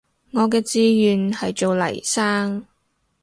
[0.31, 2.65] 我嘅志願係做黎生